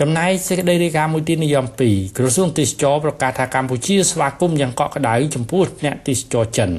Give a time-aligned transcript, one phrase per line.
[0.00, 6.70] ចំណែកសេចក្តីរាយការណ៍មួយទៀតនិយម2ក្រសួងទេសចរប្រកាសថាកម្ពុជាស្វាគមន៍យ៉ាងកក់ក្ដៅចំពោះអ្នកទេសចរចិន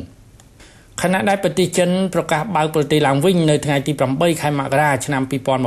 [1.01, 5.21] ខណៈដែលប្រទេសចិនប្រកាសបើកប្រទេសឡើងវិញនៅថ្ងៃទី8ខែមករាឆ្នាំ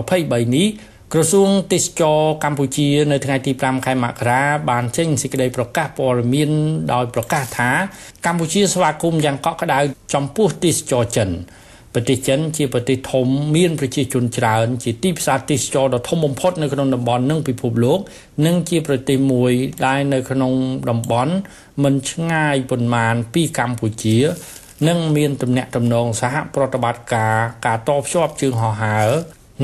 [0.05, 0.69] 2023នេះ
[1.13, 4.41] ក្រសួងទេសចរកម្ពុជានៅថ្ងៃទី5ខែមករា
[4.71, 6.51] បានចេញសេចក្តីប្រកាសព័ត៌មាន
[6.93, 7.71] ដោយប្រកាសថា
[8.27, 9.79] កម្ពុជាស្វាគមន៍យ៉ាងកក់ក្ដៅ
[10.15, 11.31] ចំពោះទេសចរចិន
[11.99, 13.27] ប្រទេសចិនជាប្រទេសធំ
[13.57, 17.99] មានប្រជាជនច្រើន ជាទីផ្សារទេសចរដ៏ធំបំផុតនៅក្នុងតំបន់និងពិភពលោក
[18.47, 19.53] និងជាប្រទេសមួយ
[19.87, 20.53] ដែលនៅក្នុង
[20.91, 21.33] តំបន់
[21.83, 24.17] មិនឆ្ងាយប៉ុន្មានពីកម្ពុជា
[24.89, 27.35] និងមានទំនាក់ទំនងសហប្រតិបត្តិការ
[27.67, 29.09] ការតភ្ជាប់ជើងហោះហើរ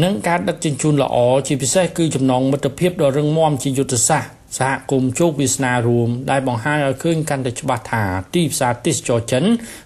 [0.02, 9.44] និងការដឹកជញ្ជូនល្អជាពិសេសគឺចំណងមិត្តភាពដ៏រឹងមាំជាយុទ្ធសាស្ត្រ សហគមន៍ជោគវាសនារួមដែលបង្ហាញឲ្យឃើញកាន់តែច្បាស់ថាទីផ្សារទេសចរចិន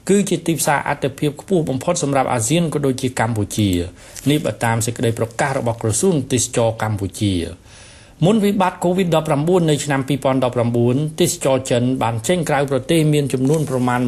[0.09, 3.71] គឺជាទីផ្សារអតិភិបខ្ពស់បំផុតសម្រាប់អាស៊ានក៏ដូចជាកម្ពុជា
[4.31, 7.35] នេះបើតាមសេចក្តីប្រកាសរបស់ក្រសួងទេសចរកម្ពុជា
[8.25, 10.01] មុនវិបត្តិ COVID-19 នៅឆ្នាំ
[10.61, 14.01] 2019ទេសចរចិនបានចេញក្រៅប្រទេសមានចំនួនប្រមាណ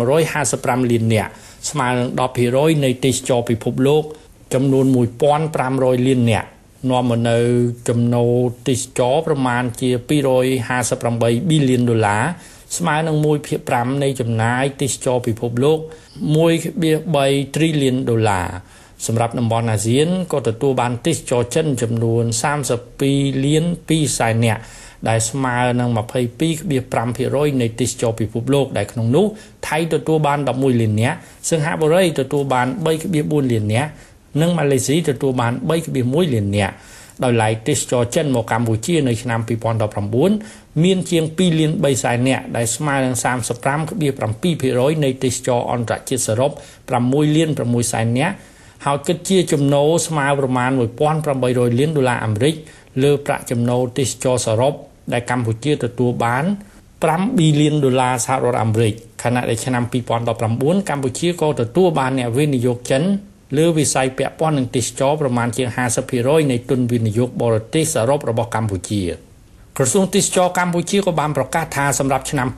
[0.43, 1.31] 155លាននាក់
[1.71, 2.09] ស្មើនឹង
[2.47, 4.03] 10%នៃទេសចរពិភពលោក
[4.55, 4.85] ចំនួន
[5.47, 6.49] 1500លាននាក់
[6.91, 7.39] នាំមកនៅ
[7.89, 8.35] ចំណូល
[8.69, 9.91] ទេសចរប្រមាណជា
[10.59, 12.25] 258ប៊ីលានដុល្លារ
[12.77, 13.17] ស្មើនឹង
[13.61, 15.79] 1/5នៃចំណាយទេសចរពិភពលោក
[16.47, 18.49] 1.3 trillion ដុល្លារ
[19.07, 22.25] សម្រាប់តំបន់អាស៊ានក៏ទទួលបានទេសចរចិនចំនួន
[22.85, 24.63] 32លាន2សែននាក់
[25.09, 25.91] ដែលស្មើនឹង
[26.77, 29.27] 22.5%នៃទេសចរពិភពលោកដែលក្នុងនោះ
[29.69, 31.17] ថៃទទួលបាន11លាននាក់
[31.51, 32.67] សិង្ហបុរីទទួលបាន
[33.11, 33.91] 3.4លាននាក់
[34.41, 35.53] និងម៉ាឡេស៊ីទទួលបាន
[35.95, 36.75] 3.1លាននាក់
[37.25, 39.41] ដោយឡែកទេសចរចិនមកកម្ពុជានៅឆ្នាំ
[40.13, 43.15] 2019មានជាង2លាន3សែននាក់ដែលស្មើនឹង
[43.95, 46.51] 35.7%នៃទេសចរអន្តរជាតិសរុប
[46.93, 48.35] 6លាន6សែននាក់
[48.87, 50.71] ហើយគិតជាចំណូលស្មើប្រមាណ
[51.25, 52.55] 1800លានដុល្លារអាមេរិក
[53.03, 54.75] លើប្រាក់ចំណូលទេសចរសរុប
[55.13, 56.45] ដែលកម្ពុជាទទួលបាន
[56.93, 63.03] 5ប៊ីលានដុល្លារសហរដ្ឋអាមេរិកខណៈដែលឆ្នាំ2019កម្ពុជាក៏ទទួលបានអ្នកវិនិយោគចិន
[63.57, 65.69] លើវិស័យពាក់ព័ន្ធនឹងទេសចរប្រមាណជាង
[66.11, 69.29] 50%នៃទុនវិនិយោគបរទេសសរុបរបស់កម្ពុជា
[69.81, 72.49] ក្រសួងទេសចរកម្ពុជាក៏បានប្រកាសថាសម្រាប់ឆ្នាំ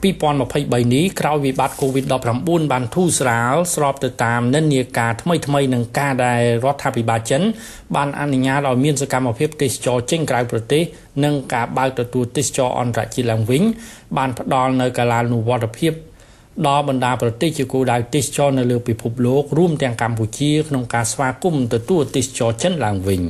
[0.41, 7.41] 2023នេះក្រោយវិបត្តិ COVID-19 បានធូរស្រាលស្របទៅតាមនិន្នាការថ្មីៗនឹងការដែលរដ្ឋាភិបាលចិន
[7.95, 10.83] បានអនុញ្ញាតឲ្យមានសកម្មភាពទេសចរចេញក្រៅប្រទេស
[11.23, 13.63] និងការបើកទទួលទេសចរអន្តរជាតិឡើងវិញ
[14.17, 15.93] បានផ្ដល់នូវកាលានុវត្តភាព
[16.67, 23.21] ដល់បណ្ដាប្រទេសជាគោលដៅទេសចរនៅលើពិភពលោករួមទាំងកម្ពុជាក្នុងការស្វាគមន៍ទទួលទេសចរចិនឡើងវិញ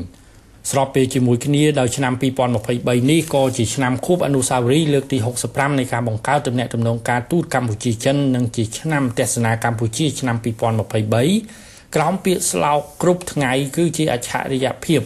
[0.69, 2.13] ស្របពេលជាមួយគ្នាដោយឆ្នាំ
[2.61, 5.17] 2023នេះក៏ជាឆ្នាំខួបអនុស្សាវរីយ៍លើកទី
[5.47, 15.01] 65នៃការបង្កើតទំនាក់ទំនងការទូតកម្ពុជាចិននិងជាឆ្នាំទស្សនាកម្ពុជាឆ្នាំ2023ក្រោមពាក្យស្លោកគ្រប់ថ្ងៃគឺជាអច្ឆរិយភាព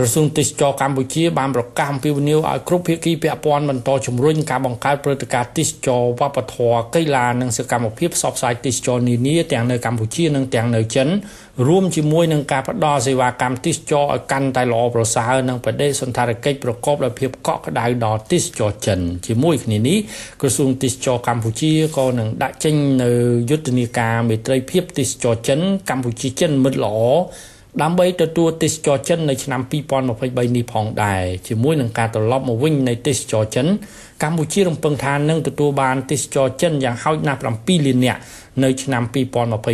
[0.00, 11.08] ក្រសួងទេសចរកម្ពុជាបានប្រកាសអំពាវនាវឲ្យគ្រប់ភាគីពាក់ព័ន្ធបន្តជំរុញការបង្កើតព្រឹត្តិការណ៍ទេសចរវប្បធម៌កីឡានិងសកម្មភាពផ្សព្វផ្សាយទេសចរនានាទាំងនៅកម្ពុជានិងទាំងនៅចិន
[11.66, 19.98] រួមជាមួយនឹងការផ្តល់សេវាកម្មទេសចរឲ្យកាន់តែល្អប្រសើរនិងបដិសណ្ឋារកិច្ចប្រកបដោយភាពកក់ក្ដៅដល់ទេសចរចិនជាមួយគ្នានេះ
[20.40, 23.10] ក្រសួងទេសចរកម្ពុជាក៏នឹងដាក់ចេញនៅ
[23.50, 25.60] យុទ្ធនាការមេត្រីភាពទេសចរចិន
[25.90, 26.98] កម្ពុជាចិនមិត្តល្អ
[27.82, 33.66] ដើម្បីទទួលទេសចរចិននៅឆ្នាំ2023នេះផងដែរជាមួយនឹងការត្រឡប់មកវិញនៃទេសចរចិន
[34.22, 38.20] កម្ពុជារំពឹងថានឹងទទួលបានទេសចរចិនយ៉ាងហោចណាស់7លាននាក់
[38.64, 39.02] នៅឆ្នាំ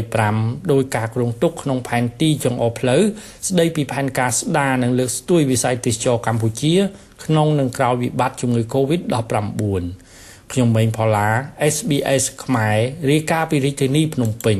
[0.01, 3.03] 2025ដោយការគ្រោងទុកក្នុងផែនទីចង្អុលផ្លូវ
[3.49, 6.75] ស្ដីពីផែនការស្ដារនិងលើកស្ទួយវិស័យទេសចរកម្ពុជា
[7.25, 9.83] ក្នុងនិងក្រោយវិបត្តិជំងឺ Covid-19
[10.53, 11.29] ខ្ញុំម៉េងផល្លា
[11.75, 12.79] SBS ខ្មែរ
[13.11, 14.59] រាយការណ៍ពីរាជធានីភ្នំពេញ